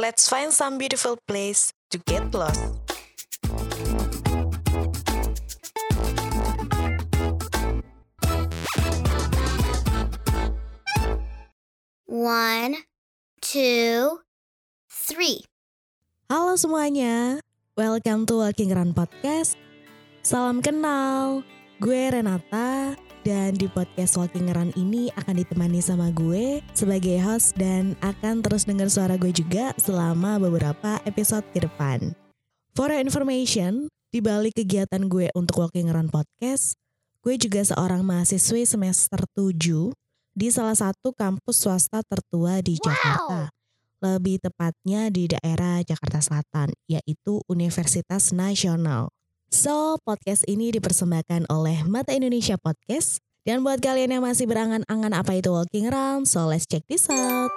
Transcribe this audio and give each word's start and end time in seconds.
Let's 0.00 0.32
find 0.32 0.48
some 0.48 0.80
beautiful 0.80 1.20
place 1.28 1.76
to 1.92 2.00
get 2.08 2.32
lost. 2.32 2.56
One, 12.08 12.80
two, 13.44 14.24
three. 14.88 15.44
Halo 16.32 16.56
semuanya, 16.56 17.44
welcome 17.76 18.24
to 18.24 18.40
Walking 18.40 18.72
Run 18.72 18.96
Podcast. 18.96 19.60
Salam 20.24 20.64
kenal, 20.64 21.44
gue 21.76 22.08
Renata 22.08 22.96
dan 23.26 23.56
di 23.56 23.68
podcast 23.68 24.16
Walking 24.16 24.48
Run 24.50 24.72
ini 24.76 25.12
akan 25.16 25.40
ditemani 25.40 25.80
sama 25.80 26.08
gue 26.10 26.64
sebagai 26.72 27.20
host 27.20 27.56
dan 27.60 27.94
akan 28.00 28.40
terus 28.40 28.64
dengar 28.64 28.88
suara 28.88 29.20
gue 29.20 29.30
juga 29.30 29.76
selama 29.76 30.40
beberapa 30.40 30.98
episode 31.04 31.44
ke 31.52 31.64
depan. 31.64 32.16
For 32.72 32.88
your 32.88 33.02
information, 33.02 33.92
di 34.08 34.18
balik 34.24 34.58
kegiatan 34.58 35.06
gue 35.06 35.28
untuk 35.36 35.62
Walking 35.62 35.92
Run 35.92 36.08
Podcast, 36.08 36.76
gue 37.20 37.36
juga 37.36 37.60
seorang 37.60 38.00
mahasiswi 38.00 38.64
semester 38.64 39.22
7 39.36 39.92
di 40.32 40.48
salah 40.48 40.78
satu 40.78 41.12
kampus 41.12 41.66
swasta 41.66 42.00
tertua 42.06 42.64
di 42.64 42.80
Jakarta 42.80 43.52
lebih 44.00 44.40
tepatnya 44.40 45.12
di 45.12 45.28
daerah 45.28 45.84
Jakarta 45.84 46.24
Selatan, 46.24 46.72
yaitu 46.88 47.44
Universitas 47.46 48.32
Nasional. 48.32 49.12
So, 49.50 49.98
podcast 50.06 50.46
ini 50.46 50.70
dipersembahkan 50.70 51.50
oleh 51.50 51.82
Mata 51.82 52.14
Indonesia 52.14 52.54
Podcast. 52.54 53.18
Dan 53.42 53.66
buat 53.66 53.82
kalian 53.82 54.14
yang 54.14 54.22
masih 54.22 54.46
berangan-angan 54.46 55.10
apa 55.10 55.34
itu 55.34 55.50
walking 55.50 55.90
around, 55.90 56.30
so 56.30 56.46
let's 56.46 56.70
check 56.70 56.86
this 56.86 57.10
out. 57.10 57.50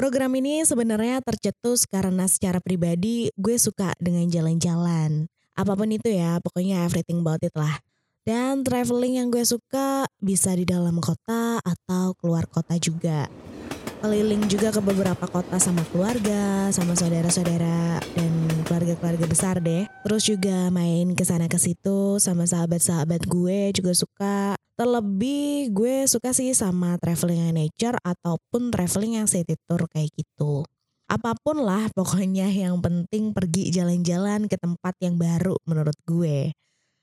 Program 0.00 0.32
ini 0.40 0.64
sebenarnya 0.64 1.20
tercetus 1.20 1.84
karena 1.84 2.24
secara 2.24 2.56
pribadi 2.56 3.28
gue 3.36 3.52
suka 3.60 3.92
dengan 4.00 4.32
jalan-jalan. 4.32 5.28
Apa 5.60 5.76
pun 5.76 5.92
itu 5.92 6.08
ya, 6.08 6.40
pokoknya 6.40 6.88
everything 6.88 7.20
about 7.20 7.44
it 7.44 7.52
lah. 7.52 7.84
Dan 8.24 8.64
traveling 8.64 9.20
yang 9.20 9.28
gue 9.28 9.44
suka 9.44 10.08
bisa 10.24 10.56
di 10.56 10.64
dalam 10.64 11.04
kota 11.04 11.60
atau 11.60 12.16
keluar 12.16 12.48
kota 12.48 12.80
juga 12.80 13.28
keliling 14.00 14.48
juga 14.48 14.72
ke 14.72 14.80
beberapa 14.80 15.28
kota 15.28 15.60
sama 15.60 15.84
keluarga, 15.92 16.72
sama 16.72 16.96
saudara-saudara 16.96 18.00
dan 18.16 18.32
keluarga-keluarga 18.64 19.28
besar 19.28 19.60
deh. 19.60 19.84
Terus 20.08 20.22
juga 20.24 20.72
main 20.72 21.12
ke 21.12 21.20
sana 21.20 21.46
ke 21.46 21.60
situ 21.60 22.16
sama 22.16 22.48
sahabat-sahabat 22.48 23.28
gue 23.28 23.76
juga 23.76 23.92
suka. 23.92 24.56
Terlebih 24.80 25.68
gue 25.76 26.08
suka 26.08 26.32
sih 26.32 26.56
sama 26.56 26.96
traveling 26.96 27.52
yang 27.52 27.52
nature 27.52 27.96
ataupun 28.00 28.72
traveling 28.72 29.20
yang 29.20 29.28
city 29.28 29.60
tour 29.68 29.84
kayak 29.92 30.08
gitu. 30.16 30.64
Apa 31.04 31.36
pun 31.36 31.60
lah 31.60 31.92
pokoknya 31.92 32.48
yang 32.48 32.80
penting 32.80 33.36
pergi 33.36 33.68
jalan-jalan 33.68 34.48
ke 34.48 34.56
tempat 34.56 34.96
yang 35.04 35.20
baru 35.20 35.60
menurut 35.68 35.96
gue. 36.08 36.56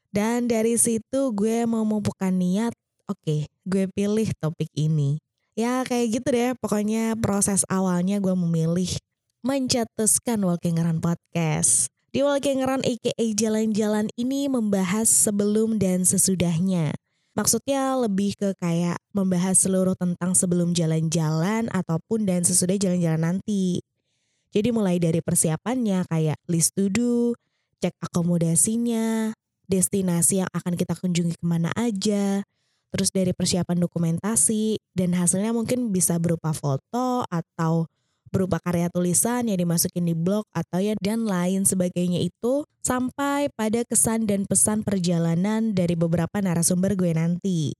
Dan 0.09 0.49
dari 0.49 0.81
situ 0.81 1.29
gue 1.37 1.69
mau 1.69 1.85
memupukkan 1.85 2.33
niat, 2.33 2.73
oke 3.05 3.21
okay, 3.21 3.39
gue 3.69 3.85
pilih 3.93 4.25
topik 4.41 4.73
ini 4.73 5.21
ya 5.57 5.81
kayak 5.81 6.21
gitu 6.21 6.27
deh 6.29 6.53
pokoknya 6.61 7.17
proses 7.17 7.65
awalnya 7.65 8.21
gue 8.21 8.37
memilih 8.37 8.93
mencetuskan 9.41 10.45
Walking 10.45 10.77
Run 10.77 11.01
Podcast. 11.01 11.89
Di 12.13 12.21
Walking 12.21 12.61
Run 12.61 12.85
aka 12.85 13.25
jalan-jalan 13.33 14.13
ini 14.21 14.45
membahas 14.45 15.09
sebelum 15.09 15.81
dan 15.81 16.05
sesudahnya. 16.05 16.93
Maksudnya 17.33 17.97
lebih 17.97 18.37
ke 18.37 18.53
kayak 18.57 19.01
membahas 19.13 19.57
seluruh 19.57 19.97
tentang 19.97 20.37
sebelum 20.37 20.77
jalan-jalan 20.77 21.69
ataupun 21.73 22.25
dan 22.29 22.45
sesudah 22.45 22.77
jalan-jalan 22.77 23.33
nanti. 23.33 23.81
Jadi 24.53 24.69
mulai 24.69 25.01
dari 25.01 25.21
persiapannya 25.21 26.05
kayak 26.09 26.37
list 26.49 26.73
to 26.77 26.89
do, 26.89 27.33
cek 27.81 27.93
akomodasinya, 28.01 29.33
destinasi 29.69 30.41
yang 30.41 30.49
akan 30.53 30.73
kita 30.73 30.97
kunjungi 30.97 31.37
ke 31.37 31.45
mana 31.45 31.69
aja, 31.77 32.41
terus 32.93 33.11
dari 33.11 33.35
persiapan 33.35 33.77
dokumentasi 33.83 34.79
dan 34.95 35.13
hasilnya 35.15 35.51
mungkin 35.51 35.91
bisa 35.91 36.17
berupa 36.17 36.55
foto 36.55 37.27
atau 37.27 37.87
berupa 38.29 38.59
karya 38.59 38.91
tulisan 38.91 39.47
yang 39.47 39.59
dimasukin 39.59 40.03
di 40.03 40.15
blog 40.15 40.43
atau 40.51 40.83
ya 40.83 40.93
dan 40.99 41.23
lain 41.23 41.63
sebagainya 41.63 42.19
itu 42.21 42.67
sampai 42.83 43.47
pada 43.55 43.83
kesan 43.87 44.27
dan 44.27 44.43
pesan 44.43 44.83
perjalanan 44.83 45.71
dari 45.71 45.95
beberapa 45.95 46.39
narasumber 46.43 46.95
gue 46.99 47.11
nanti. 47.15 47.71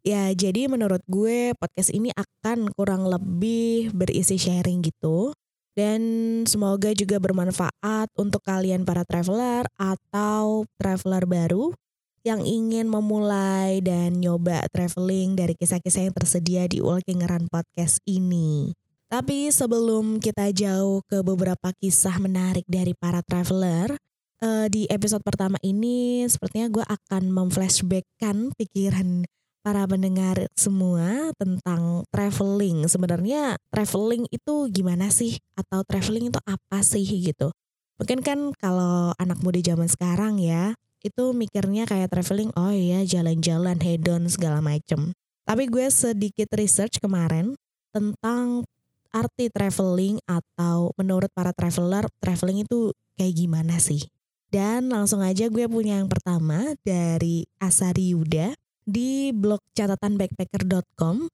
Ya 0.00 0.32
jadi 0.32 0.64
menurut 0.72 1.04
gue 1.04 1.52
podcast 1.60 1.92
ini 1.92 2.08
akan 2.16 2.72
kurang 2.72 3.04
lebih 3.04 3.92
berisi 3.92 4.40
sharing 4.40 4.80
gitu 4.80 5.36
dan 5.76 6.00
semoga 6.48 6.96
juga 6.96 7.20
bermanfaat 7.20 8.08
untuk 8.16 8.40
kalian 8.42 8.88
para 8.88 9.04
traveler 9.04 9.68
atau 9.76 10.64
traveler 10.80 11.28
baru 11.28 11.76
yang 12.20 12.44
ingin 12.44 12.84
memulai 12.84 13.80
dan 13.80 14.20
nyoba 14.20 14.68
traveling 14.68 15.36
dari 15.36 15.56
kisah-kisah 15.56 16.08
yang 16.08 16.14
tersedia 16.14 16.68
di 16.68 16.84
Walking 16.84 17.24
Run 17.24 17.48
Podcast 17.48 18.00
ini. 18.04 18.76
Tapi 19.10 19.50
sebelum 19.50 20.22
kita 20.22 20.54
jauh 20.54 21.02
ke 21.08 21.24
beberapa 21.26 21.74
kisah 21.82 22.20
menarik 22.22 22.62
dari 22.70 22.94
para 22.94 23.24
traveler, 23.26 23.98
uh, 24.44 24.66
di 24.70 24.86
episode 24.86 25.24
pertama 25.26 25.58
ini 25.66 26.28
sepertinya 26.30 26.68
gue 26.70 26.84
akan 26.86 27.32
memflashbackkan 27.32 28.54
pikiran 28.54 29.26
para 29.60 29.84
pendengar 29.84 30.48
semua 30.56 31.32
tentang 31.36 32.04
traveling. 32.08 32.88
Sebenarnya 32.88 33.56
traveling 33.68 34.24
itu 34.32 34.68
gimana 34.72 35.12
sih? 35.12 35.36
Atau 35.56 35.84
traveling 35.84 36.32
itu 36.32 36.40
apa 36.48 36.80
sih 36.80 37.04
gitu? 37.04 37.52
Mungkin 38.00 38.24
kan 38.24 38.38
kalau 38.56 39.12
anak 39.20 39.44
muda 39.44 39.60
zaman 39.60 39.88
sekarang 39.88 40.40
ya, 40.40 40.72
itu 41.04 41.32
mikirnya 41.32 41.88
kayak 41.88 42.12
traveling 42.12 42.52
oh 42.56 42.72
iya 42.72 43.04
jalan-jalan 43.04 43.78
hedon 43.80 44.28
segala 44.28 44.60
macem. 44.60 45.12
Tapi 45.48 45.66
gue 45.66 45.86
sedikit 45.88 46.52
research 46.54 47.00
kemarin 47.00 47.56
tentang 47.90 48.62
arti 49.10 49.50
traveling 49.50 50.22
atau 50.28 50.94
menurut 50.94 51.32
para 51.34 51.50
traveler 51.50 52.06
traveling 52.22 52.62
itu 52.62 52.94
kayak 53.18 53.34
gimana 53.34 53.82
sih? 53.82 54.04
Dan 54.50 54.90
langsung 54.90 55.22
aja 55.22 55.46
gue 55.46 55.66
punya 55.70 56.02
yang 56.02 56.10
pertama 56.10 56.74
dari 56.82 57.46
Asari 57.62 58.14
Yuda 58.14 58.54
di 58.82 59.30
blog 59.30 59.62
catatan 59.74 60.18
backpacker.com 60.18 61.30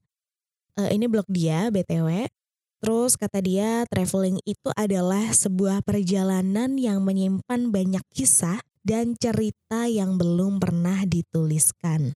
uh, 0.77 0.91
ini 0.93 1.09
blog 1.09 1.25
dia 1.33 1.73
BTW 1.73 2.29
Terus 2.77 3.17
kata 3.17 3.41
dia 3.41 3.83
traveling 3.89 4.39
itu 4.45 4.69
adalah 4.77 5.33
sebuah 5.33 5.81
perjalanan 5.81 6.77
yang 6.77 7.01
menyimpan 7.03 7.73
banyak 7.73 8.05
kisah 8.13 8.61
dan 8.87 9.19
cerita 9.19 9.91
yang 9.91 10.15
belum 10.15 10.63
pernah 10.63 11.03
dituliskan. 11.03 12.15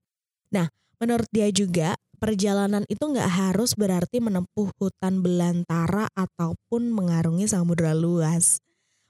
Nah, 0.54 0.70
menurut 1.02 1.26
dia 1.34 1.50
juga 1.50 1.98
perjalanan 2.22 2.86
itu 2.86 3.02
nggak 3.02 3.26
harus 3.26 3.74
berarti 3.74 4.22
menempuh 4.22 4.70
hutan 4.78 5.18
belantara 5.18 6.06
ataupun 6.14 6.94
mengarungi 6.94 7.50
samudera 7.50 7.90
luas. 7.90 8.62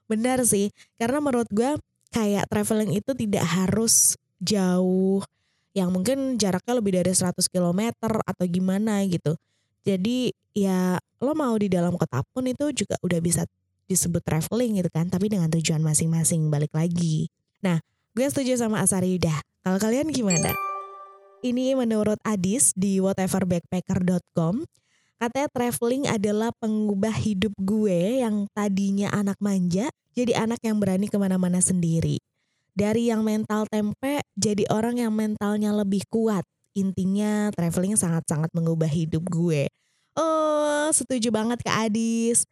Benar 0.09 0.41
sih, 0.49 0.73
karena 0.97 1.21
menurut 1.21 1.53
gue 1.53 1.77
kayak 2.17 2.49
traveling 2.49 2.97
itu 2.97 3.13
tidak 3.13 3.45
harus 3.45 4.17
jauh 4.41 5.21
yang 5.77 5.93
mungkin 5.93 6.41
jaraknya 6.41 6.75
lebih 6.81 6.97
dari 6.97 7.13
100 7.13 7.45
km 7.47 7.93
atau 8.25 8.45
gimana 8.49 9.05
gitu. 9.05 9.37
Jadi 9.85 10.33
ya 10.57 10.97
lo 11.21 11.37
mau 11.37 11.55
di 11.61 11.69
dalam 11.69 11.95
kota 11.95 12.25
pun 12.33 12.49
itu 12.49 12.73
juga 12.73 12.97
udah 13.05 13.21
bisa 13.21 13.45
disebut 13.85 14.23
traveling 14.23 14.81
gitu 14.81 14.91
kan, 14.91 15.11
tapi 15.11 15.29
dengan 15.29 15.51
tujuan 15.51 15.83
masing-masing 15.83 16.49
balik 16.49 16.73
lagi. 16.73 17.29
Nah, 17.61 17.81
gue 18.17 18.27
setuju 18.27 18.57
sama 18.57 18.81
Asari 18.81 19.17
Yuda. 19.17 19.37
Kalau 19.61 19.79
kalian 19.81 20.09
gimana? 20.09 20.53
Ini 21.41 21.73
menurut 21.77 22.21
Adis 22.25 22.77
di 22.77 23.01
whateverbackpacker.com. 23.01 24.65
Katanya 25.21 25.49
traveling 25.53 26.05
adalah 26.09 26.49
pengubah 26.57 27.13
hidup 27.13 27.53
gue 27.61 28.25
yang 28.25 28.49
tadinya 28.57 29.13
anak 29.13 29.37
manja 29.41 29.93
jadi 30.17 30.49
anak 30.49 30.65
yang 30.65 30.81
berani 30.81 31.07
ke 31.13 31.17
mana-mana 31.21 31.61
sendiri. 31.61 32.19
Dari 32.73 33.13
yang 33.13 33.21
mental 33.21 33.69
tempe 33.69 34.25
jadi 34.33 34.65
orang 34.73 34.97
yang 34.97 35.13
mentalnya 35.13 35.77
lebih 35.77 36.05
kuat. 36.09 36.43
Intinya 36.73 37.53
traveling 37.53 38.01
sangat-sangat 38.01 38.49
mengubah 38.57 38.89
hidup 38.89 39.27
gue. 39.29 39.69
Oh, 40.17 40.89
setuju 40.93 41.29
banget 41.29 41.61
Kak 41.61 41.91
Adis. 41.91 42.47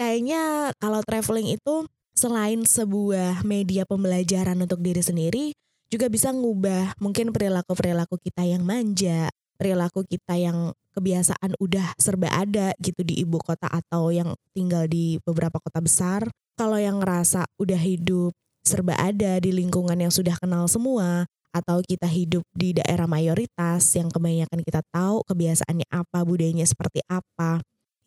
Kayaknya 0.00 0.74
kalau 0.80 1.04
traveling 1.04 1.54
itu 1.54 1.86
selain 2.20 2.68
sebuah 2.68 3.40
media 3.48 3.88
pembelajaran 3.88 4.60
untuk 4.60 4.84
diri 4.84 5.00
sendiri, 5.00 5.44
juga 5.88 6.12
bisa 6.12 6.28
ngubah 6.36 7.00
mungkin 7.00 7.32
perilaku-perilaku 7.32 8.20
kita 8.20 8.44
yang 8.44 8.60
manja, 8.60 9.32
perilaku 9.56 10.04
kita 10.04 10.36
yang 10.36 10.76
kebiasaan 10.92 11.56
udah 11.56 11.96
serba 11.96 12.28
ada 12.28 12.76
gitu 12.76 13.00
di 13.00 13.24
ibu 13.24 13.40
kota 13.40 13.64
atau 13.72 14.12
yang 14.12 14.36
tinggal 14.52 14.84
di 14.84 15.16
beberapa 15.24 15.56
kota 15.56 15.80
besar. 15.80 16.28
Kalau 16.60 16.76
yang 16.76 17.00
ngerasa 17.00 17.48
udah 17.56 17.80
hidup 17.80 18.36
serba 18.60 18.92
ada 19.00 19.40
di 19.40 19.56
lingkungan 19.56 19.96
yang 19.96 20.12
sudah 20.12 20.36
kenal 20.36 20.68
semua, 20.68 21.24
atau 21.50 21.82
kita 21.82 22.06
hidup 22.06 22.46
di 22.54 22.78
daerah 22.78 23.10
mayoritas 23.10 23.82
yang 23.98 24.06
kebanyakan 24.06 24.62
kita 24.62 24.86
tahu 24.94 25.26
kebiasaannya 25.26 25.88
apa, 25.90 26.18
budayanya 26.22 26.66
seperti 26.68 27.02
apa, 27.10 27.58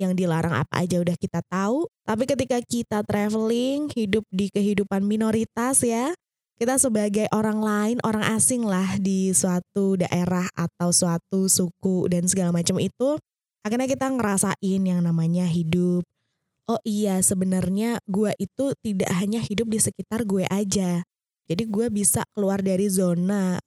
yang 0.04 0.14
dilarang 0.14 0.52
apa 0.52 0.84
aja 0.84 1.00
udah 1.00 1.16
kita 1.16 1.40
tahu. 1.48 1.88
Tapi 2.04 2.24
ketika 2.28 2.60
kita 2.60 3.00
traveling, 3.08 3.88
hidup 3.96 4.28
di 4.28 4.52
kehidupan 4.52 5.08
minoritas 5.08 5.80
ya, 5.82 6.12
kita 6.60 6.78
sebagai 6.78 7.26
orang 7.34 7.60
lain, 7.64 7.98
orang 8.06 8.24
asing 8.36 8.64
lah 8.68 9.00
di 9.00 9.32
suatu 9.32 9.98
daerah 9.98 10.46
atau 10.54 10.92
suatu 10.92 11.50
suku 11.50 12.12
dan 12.12 12.28
segala 12.30 12.54
macam 12.54 12.78
itu, 12.78 13.18
akhirnya 13.64 13.90
kita 13.90 14.12
ngerasain 14.12 14.82
yang 14.84 15.02
namanya 15.02 15.48
hidup. 15.48 16.04
Oh 16.64 16.80
iya, 16.88 17.20
sebenarnya 17.20 18.00
gue 18.08 18.32
itu 18.40 18.72
tidak 18.80 19.12
hanya 19.20 19.44
hidup 19.44 19.68
di 19.68 19.80
sekitar 19.84 20.24
gue 20.24 20.48
aja. 20.48 21.04
Jadi 21.52 21.64
gue 21.68 21.92
bisa 21.92 22.24
keluar 22.32 22.64
dari 22.64 22.88
zona 22.88 23.60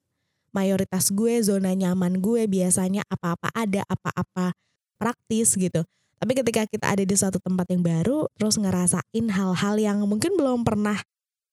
mayoritas 0.56 1.12
gue, 1.12 1.37
zona 1.44 1.77
nyaman 1.77 2.25
gue 2.25 2.49
biasanya 2.49 3.05
apa-apa 3.12 3.53
ada, 3.53 3.85
apa-apa 3.85 4.56
praktis 4.97 5.53
gitu. 5.61 5.85
Tapi 6.16 6.32
ketika 6.32 6.62
kita 6.64 6.86
ada 6.96 7.04
di 7.04 7.14
suatu 7.16 7.36
tempat 7.36 7.68
yang 7.68 7.84
baru, 7.84 8.24
terus 8.36 8.56
ngerasain 8.56 9.26
hal-hal 9.28 9.74
yang 9.76 10.00
mungkin 10.08 10.32
belum 10.34 10.64
pernah 10.64 10.96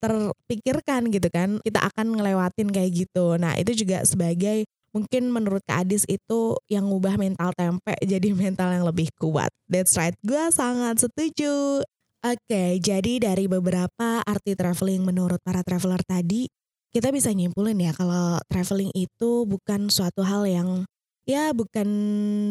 terpikirkan 0.04 1.12
gitu 1.12 1.27
kan, 1.31 1.60
kita 1.63 1.80
akan 1.92 2.19
ngelewatin 2.19 2.71
kayak 2.71 2.92
gitu. 3.07 3.39
Nah 3.39 3.56
itu 3.56 3.71
juga 3.75 4.04
sebagai 4.04 4.68
mungkin 4.94 5.33
menurut 5.33 5.65
Kak 5.65 5.88
Adis 5.88 6.06
itu 6.06 6.56
yang 6.69 6.88
ngubah 6.88 7.18
mental 7.18 7.51
tempe 7.57 7.95
jadi 8.12 8.30
mental 8.31 8.71
yang 8.71 8.86
lebih 8.88 9.12
kuat. 9.19 9.51
That's 9.68 9.95
right, 10.00 10.15
gue 10.24 10.44
sangat 10.51 11.04
setuju. 11.04 11.83
Oke, 12.24 12.80
jadi 12.80 13.19
dari 13.19 13.51
beberapa 13.51 14.24
arti 14.24 14.56
traveling 14.56 15.04
menurut 15.04 15.44
para 15.44 15.60
traveler 15.60 16.00
tadi, 16.07 16.48
kita 16.95 17.12
bisa 17.12 17.36
nyimpulin 17.36 17.75
ya 17.75 17.92
kalau 17.92 18.39
traveling 18.48 18.95
itu 18.95 19.44
bukan 19.44 19.92
suatu 19.92 20.24
hal 20.24 20.48
yang 20.48 20.88
ya 21.24 21.56
bukan 21.56 21.88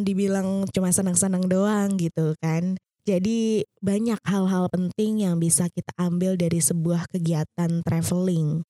dibilang 0.05 0.69
cuma 0.73 0.93
senang-senang 0.93 1.45
doang 1.49 1.97
gitu 1.97 2.37
kan. 2.41 2.77
Jadi 3.03 3.67
banyak 3.83 4.23
hal-hal 4.23 4.71
penting 4.71 5.27
yang 5.27 5.43
bisa 5.43 5.67
kita 5.75 5.91
ambil 5.99 6.39
dari 6.39 6.63
sebuah 6.63 7.11
kegiatan 7.11 7.83
traveling. 7.83 8.63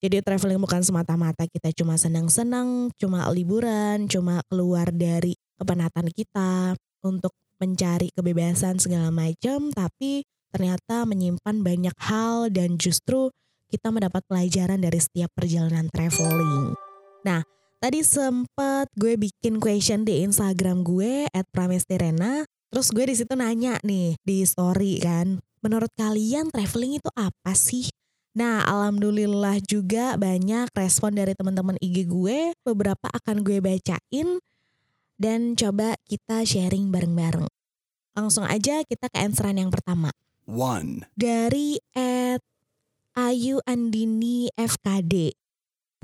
Jadi 0.00 0.20
traveling 0.24 0.60
bukan 0.60 0.80
semata-mata 0.84 1.44
kita 1.48 1.72
cuma 1.76 1.96
senang-senang, 2.00 2.92
cuma 2.96 3.28
liburan, 3.28 4.08
cuma 4.08 4.40
keluar 4.48 4.88
dari 4.92 5.36
kepenatan 5.60 6.08
kita 6.12 6.76
untuk 7.04 7.32
mencari 7.60 8.12
kebebasan 8.12 8.80
segala 8.80 9.08
macam, 9.12 9.72
tapi 9.72 10.24
ternyata 10.52 11.04
menyimpan 11.08 11.64
banyak 11.64 11.96
hal 12.04 12.48
dan 12.52 12.76
justru 12.76 13.32
kita 13.72 13.90
mendapat 13.90 14.22
pelajaran 14.28 14.80
dari 14.80 15.00
setiap 15.00 15.32
perjalanan 15.32 15.88
traveling. 15.92 16.76
Nah, 17.24 17.42
tadi 17.84 18.00
sempet 18.00 18.88
gue 18.96 19.20
bikin 19.20 19.60
question 19.60 20.08
di 20.08 20.24
Instagram 20.24 20.80
gue 20.88 21.28
at 21.28 21.44
Pramestirena. 21.52 22.48
Terus 22.72 22.88
gue 22.88 23.04
di 23.04 23.12
situ 23.12 23.36
nanya 23.36 23.76
nih 23.84 24.16
di 24.24 24.40
story 24.40 25.04
kan, 25.04 25.36
menurut 25.60 25.92
kalian 25.92 26.48
traveling 26.48 26.96
itu 26.96 27.10
apa 27.12 27.52
sih? 27.52 27.92
Nah, 28.32 28.64
alhamdulillah 28.64 29.60
juga 29.68 30.16
banyak 30.16 30.72
respon 30.72 31.12
dari 31.12 31.36
teman-teman 31.36 31.76
IG 31.76 32.08
gue. 32.08 32.56
Beberapa 32.64 33.04
akan 33.12 33.44
gue 33.44 33.60
bacain 33.60 34.40
dan 35.20 35.52
coba 35.52 36.00
kita 36.08 36.40
sharing 36.40 36.88
bareng-bareng. 36.88 37.44
Langsung 38.16 38.48
aja 38.48 38.80
kita 38.88 39.12
ke 39.12 39.18
answeran 39.20 39.60
yang 39.60 39.68
pertama. 39.68 40.08
One. 40.48 41.04
Dari 41.20 41.76
at 41.92 42.40
Ayu 43.12 43.60
Andini 43.68 44.48
FKD. 44.56 45.43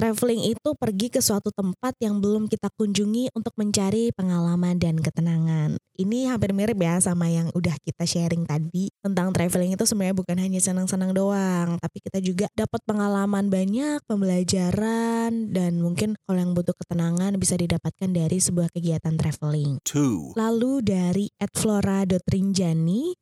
Traveling 0.00 0.56
itu 0.56 0.72
pergi 0.80 1.12
ke 1.12 1.20
suatu 1.20 1.52
tempat 1.52 1.92
yang 2.00 2.24
belum 2.24 2.48
kita 2.48 2.72
kunjungi 2.72 3.36
untuk 3.36 3.52
mencari 3.60 4.08
pengalaman 4.16 4.80
dan 4.80 4.96
ketenangan. 4.96 5.76
Ini 5.76 6.32
hampir 6.32 6.56
mirip 6.56 6.80
ya 6.80 6.96
sama 7.04 7.28
yang 7.28 7.52
udah 7.52 7.76
kita 7.84 8.08
sharing 8.08 8.48
tadi 8.48 8.88
tentang 9.04 9.28
traveling 9.36 9.76
itu 9.76 9.84
sebenarnya 9.84 10.16
bukan 10.16 10.40
hanya 10.40 10.56
senang-senang 10.56 11.12
doang, 11.12 11.76
tapi 11.76 12.00
kita 12.00 12.16
juga 12.24 12.48
dapat 12.56 12.80
pengalaman 12.88 13.52
banyak, 13.52 14.00
pembelajaran 14.08 15.52
dan 15.52 15.84
mungkin 15.84 16.16
kalau 16.24 16.48
yang 16.48 16.56
butuh 16.56 16.72
ketenangan 16.80 17.36
bisa 17.36 17.60
didapatkan 17.60 18.08
dari 18.08 18.40
sebuah 18.40 18.72
kegiatan 18.72 19.20
traveling. 19.20 19.84
Two. 19.84 20.32
Lalu 20.32 20.80
dari 20.80 21.28
@flora.rinjani 21.36 23.12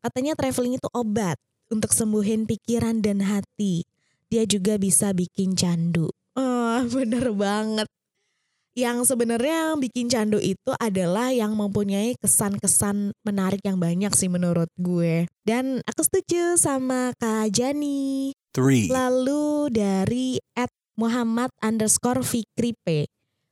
katanya 0.00 0.32
traveling 0.32 0.80
itu 0.80 0.88
obat 0.96 1.36
untuk 1.68 1.92
sembuhin 1.92 2.48
pikiran 2.48 3.04
dan 3.04 3.20
hati. 3.20 3.84
Dia 4.32 4.48
juga 4.48 4.80
bisa 4.80 5.12
bikin 5.12 5.52
candu. 5.60 6.08
Oh, 6.36 6.80
bener 6.96 7.32
banget. 7.32 7.88
Yang 8.72 9.12
sebenarnya 9.12 9.68
yang 9.68 9.84
bikin 9.84 10.08
candu 10.08 10.40
itu 10.40 10.72
adalah 10.80 11.28
yang 11.28 11.52
mempunyai 11.52 12.16
kesan-kesan 12.16 13.12
menarik 13.20 13.60
yang 13.60 13.76
banyak 13.76 14.08
sih 14.16 14.32
menurut 14.32 14.72
gue. 14.80 15.28
Dan 15.44 15.84
aku 15.84 16.00
setuju 16.00 16.56
sama 16.56 17.12
Kak 17.20 17.52
Jani. 17.52 18.32
Three. 18.56 18.88
Lalu 18.88 19.76
dari 19.76 20.40
at 20.56 20.72
Muhammad 20.96 21.52
underscore 21.60 22.24
Fikri 22.24 22.72
P. 22.80 23.04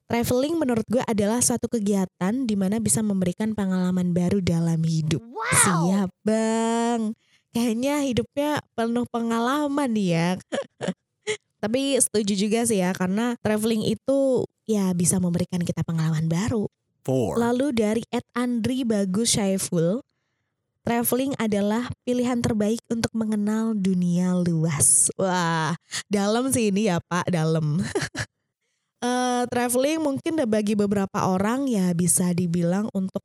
Traveling 0.08 0.56
menurut 0.56 0.88
gue 0.88 1.04
adalah 1.04 1.38
suatu 1.44 1.68
kegiatan 1.68 2.34
di 2.48 2.56
mana 2.56 2.80
bisa 2.80 3.04
memberikan 3.04 3.52
pengalaman 3.52 4.16
baru 4.16 4.40
dalam 4.40 4.80
hidup. 4.80 5.20
Wow. 5.20 5.52
Siap 5.60 6.10
bang. 6.24 7.00
Kayaknya 7.52 7.94
hidupnya 8.08 8.50
penuh 8.72 9.04
pengalaman 9.12 9.90
nih 9.92 10.08
ya. 10.16 10.28
Tapi 11.60 12.00
setuju 12.00 12.32
juga 12.34 12.60
sih 12.64 12.80
ya 12.80 12.96
karena 12.96 13.36
traveling 13.44 13.84
itu 13.84 14.48
ya 14.64 14.90
bisa 14.96 15.20
memberikan 15.20 15.60
kita 15.60 15.84
pengalaman 15.84 16.26
baru. 16.26 16.66
Four. 17.04 17.40
Lalu 17.40 17.72
dari 17.72 18.02
Ed 18.12 18.24
Andri 18.36 18.84
Bagus 18.84 19.36
Syaiful, 19.36 20.04
traveling 20.84 21.32
adalah 21.40 21.88
pilihan 22.04 22.40
terbaik 22.40 22.80
untuk 22.92 23.12
mengenal 23.16 23.72
dunia 23.72 24.36
luas. 24.36 25.08
Wah, 25.16 25.76
dalam 26.12 26.52
sih 26.52 26.68
ini 26.68 26.88
ya 26.92 27.00
Pak, 27.00 27.28
dalam. 27.32 27.80
Eh, 29.00 29.44
traveling 29.48 29.96
mungkin 29.96 30.36
bagi 30.44 30.76
beberapa 30.76 31.24
orang 31.32 31.64
ya 31.64 31.88
bisa 31.96 32.36
dibilang 32.36 32.84
untuk 32.92 33.24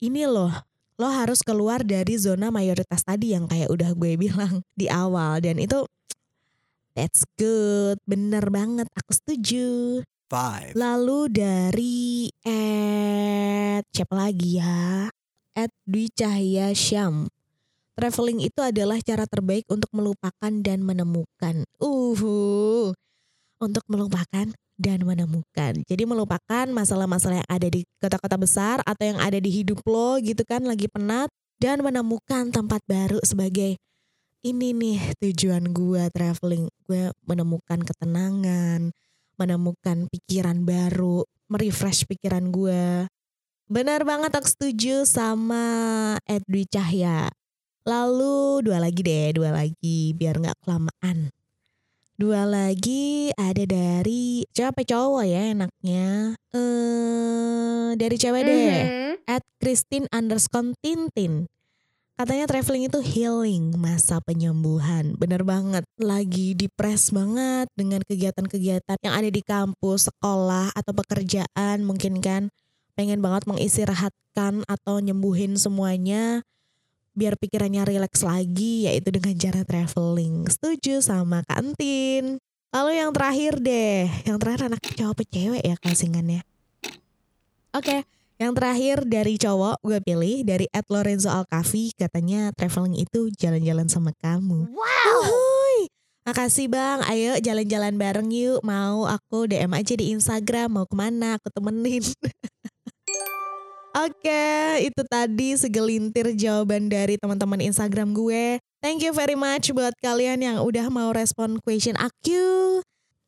ini 0.00 0.24
loh, 0.24 0.48
lo 0.96 1.08
harus 1.12 1.44
keluar 1.44 1.84
dari 1.84 2.16
zona 2.16 2.48
mayoritas 2.48 3.04
tadi 3.04 3.36
yang 3.36 3.44
kayak 3.44 3.68
udah 3.68 3.92
gue 3.92 4.16
bilang 4.16 4.64
di 4.72 4.88
awal 4.88 5.36
dan 5.44 5.60
itu 5.60 5.84
that's 6.96 7.24
good, 7.36 7.98
bener 8.04 8.48
banget, 8.48 8.88
aku 8.96 9.12
setuju. 9.12 10.00
Five. 10.32 10.72
Lalu 10.72 11.28
dari 11.28 12.32
at 12.40 13.84
siapa 13.92 14.16
lagi 14.16 14.56
ya? 14.56 15.12
At 15.52 15.68
Dwi 15.84 16.08
Cahya 16.08 16.72
Syam. 16.72 17.28
Traveling 17.92 18.40
itu 18.40 18.56
adalah 18.64 18.96
cara 19.04 19.28
terbaik 19.28 19.68
untuk 19.68 19.92
melupakan 19.92 20.52
dan 20.64 20.80
menemukan. 20.80 21.68
Uh, 21.76 22.96
untuk 23.60 23.84
melupakan 23.86 24.48
dan 24.80 24.98
menemukan. 25.04 25.72
Jadi 25.84 26.02
melupakan 26.08 26.66
masalah-masalah 26.72 27.44
yang 27.44 27.50
ada 27.52 27.68
di 27.68 27.84
kota-kota 28.00 28.40
besar 28.40 28.76
atau 28.82 29.04
yang 29.04 29.20
ada 29.20 29.36
di 29.36 29.52
hidup 29.52 29.84
lo 29.86 30.18
gitu 30.18 30.42
kan 30.42 30.64
lagi 30.64 30.88
penat 30.88 31.28
dan 31.62 31.84
menemukan 31.84 32.50
tempat 32.50 32.82
baru 32.90 33.22
sebagai 33.22 33.78
ini 34.42 34.74
nih 34.74 35.00
tujuan 35.22 35.70
gue 35.70 36.10
traveling. 36.10 36.66
Gue 36.86 37.14
menemukan 37.26 37.80
ketenangan, 37.82 38.90
menemukan 39.38 40.10
pikiran 40.10 40.66
baru, 40.66 41.22
merefresh 41.46 42.04
pikiran 42.10 42.50
gue. 42.50 43.06
Benar 43.70 44.02
banget 44.04 44.34
aku 44.34 44.50
setuju 44.50 45.06
sama 45.06 45.64
Edwi 46.26 46.66
Cahya. 46.68 47.30
Lalu 47.86 48.66
dua 48.66 48.78
lagi 48.82 49.00
deh, 49.02 49.34
dua 49.34 49.50
lagi 49.54 50.12
biar 50.14 50.38
nggak 50.38 50.58
kelamaan. 50.62 51.30
Dua 52.18 52.46
lagi 52.46 53.32
ada 53.34 53.64
dari 53.66 54.46
cewek 54.54 54.86
cowok 54.86 55.24
ya 55.26 55.42
enaknya. 55.56 56.36
Eh 56.54 57.90
dari 57.96 58.16
cewek 58.18 58.42
deh. 58.44 58.82
Mhm. 58.84 59.14
At 59.26 59.42
Christine 59.62 60.06
underscore 60.10 60.74
Tintin. 60.82 61.46
Katanya 62.12 62.44
traveling 62.44 62.86
itu 62.86 63.00
healing, 63.00 63.64
masa 63.80 64.20
penyembuhan. 64.22 65.16
Bener 65.16 65.42
banget. 65.42 65.82
Lagi 65.96 66.54
depres 66.54 67.08
banget 67.10 67.66
dengan 67.74 68.04
kegiatan-kegiatan 68.04 69.00
yang 69.00 69.14
ada 69.16 69.30
di 69.32 69.42
kampus, 69.42 70.12
sekolah, 70.12 70.70
atau 70.76 70.92
pekerjaan 70.92 71.82
mungkin 71.82 72.20
kan. 72.20 72.52
Pengen 72.92 73.24
banget 73.24 73.48
mengistirahatkan 73.48 74.68
atau 74.68 75.00
nyembuhin 75.00 75.56
semuanya 75.56 76.44
biar 77.12 77.36
pikirannya 77.36 77.84
rileks 77.84 78.24
lagi 78.24 78.88
yaitu 78.88 79.12
dengan 79.12 79.36
cara 79.36 79.64
traveling. 79.64 80.48
Setuju 80.48 81.04
sama 81.04 81.44
kantin. 81.44 82.40
Lalu 82.72 82.90
yang 83.04 83.12
terakhir 83.12 83.60
deh, 83.60 84.08
yang 84.24 84.40
terakhir 84.40 84.72
anak 84.72 84.80
cowok 84.80 85.12
apa 85.12 85.22
cewek 85.28 85.62
ya 85.64 85.76
closingannya. 85.76 86.40
Oke, 87.72 88.04
yang 88.42 88.58
terakhir 88.58 89.06
dari 89.06 89.38
cowok 89.38 89.78
gue 89.86 90.02
pilih 90.02 90.42
dari 90.42 90.66
Ed 90.74 90.82
Lorenzo 90.90 91.30
Alcavi 91.30 91.94
katanya 91.94 92.50
traveling 92.58 92.98
itu 92.98 93.30
jalan-jalan 93.38 93.86
sama 93.86 94.10
kamu. 94.18 94.66
Wow. 94.66 95.22
Uhuy. 95.22 95.86
Makasih 96.26 96.66
bang, 96.66 97.06
ayo 97.06 97.38
jalan-jalan 97.38 97.94
bareng 97.94 98.30
yuk. 98.34 98.58
Mau 98.66 99.06
aku 99.06 99.46
DM 99.46 99.70
aja 99.74 99.94
di 99.94 100.10
Instagram, 100.10 100.74
mau 100.74 100.86
ke 100.86 100.94
mana 100.98 101.38
aku 101.38 101.50
temenin. 101.54 102.02
Oke, 103.92 104.82
itu 104.82 105.02
tadi 105.06 105.54
segelintir 105.54 106.34
jawaban 106.34 106.90
dari 106.90 107.20
teman-teman 107.20 107.62
Instagram 107.62 108.10
gue. 108.16 108.58
Thank 108.82 109.06
you 109.06 109.14
very 109.14 109.38
much 109.38 109.70
buat 109.70 109.94
kalian 110.02 110.42
yang 110.42 110.56
udah 110.66 110.90
mau 110.90 111.14
respon 111.14 111.62
question 111.62 111.94
aku. 111.94 112.82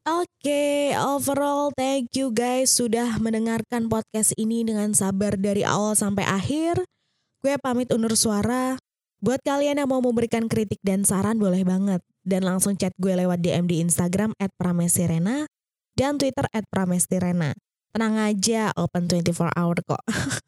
Oke, 0.04 0.92
overall 1.00 1.72
thank 1.72 2.12
you 2.12 2.28
guys 2.28 2.68
sudah 2.76 3.16
mendengarkan 3.24 3.88
podcast 3.88 4.36
ini 4.36 4.60
dengan 4.60 4.92
sabar 4.92 5.32
dari 5.40 5.64
awal 5.64 5.96
sampai 5.96 6.28
akhir. 6.28 6.76
Gue 7.40 7.56
pamit 7.56 7.88
undur 7.88 8.12
suara. 8.12 8.76
Buat 9.24 9.40
kalian 9.40 9.80
yang 9.80 9.88
mau 9.88 10.04
memberikan 10.04 10.44
kritik 10.44 10.76
dan 10.84 11.08
saran 11.08 11.40
boleh 11.40 11.64
banget. 11.64 12.04
Dan 12.20 12.44
langsung 12.44 12.76
chat 12.76 12.92
gue 13.00 13.16
lewat 13.16 13.40
DM 13.40 13.64
di 13.64 13.80
Instagram 13.80 14.36
at 14.36 14.52
Pramesirena 14.60 15.48
dan 15.96 16.20
Twitter 16.20 16.52
at 16.52 16.68
Pramestirena. 16.68 17.56
Tenang 17.96 18.28
aja, 18.28 18.76
open 18.76 19.08
24 19.08 19.56
hour 19.56 19.76
kok. 19.88 20.04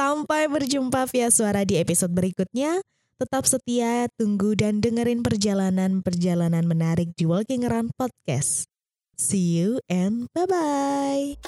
Sampai 0.00 0.48
berjumpa 0.48 1.04
via 1.12 1.28
suara 1.28 1.68
di 1.68 1.76
episode 1.76 2.16
berikutnya. 2.16 2.80
Tetap 3.22 3.46
setia, 3.46 4.10
tunggu 4.18 4.58
dan 4.58 4.82
dengerin 4.82 5.22
perjalanan-perjalanan 5.22 6.66
menarik 6.66 7.14
di 7.14 7.22
Walking 7.22 7.62
Around 7.62 7.94
Podcast. 7.94 8.66
See 9.14 9.62
you 9.62 9.78
and 9.86 10.26
bye-bye. 10.34 11.38